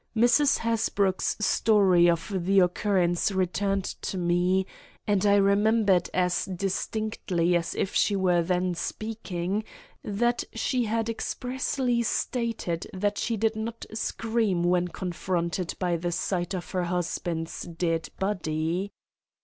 [0.17, 0.57] Mrs.
[0.57, 4.65] Hasbrouck's story of the occurrence returned to me,
[5.05, 9.63] and I remembered as distinctly as if she were then speaking,
[10.03, 16.55] that she had expressly stated that she did not scream when confronted by the sight
[16.55, 18.91] of her husband's dead body.